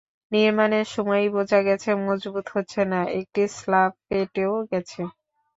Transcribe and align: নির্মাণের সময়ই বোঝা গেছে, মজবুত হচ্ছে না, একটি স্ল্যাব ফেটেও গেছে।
নির্মাণের 0.31 0.87
সময়ই 0.95 1.29
বোঝা 1.35 1.59
গেছে, 1.67 1.89
মজবুত 2.05 2.45
হচ্ছে 2.55 2.81
না, 2.91 2.99
একটি 3.19 3.41
স্ল্যাব 3.57 3.91
ফেটেও 4.05 4.53
গেছে। 4.71 5.01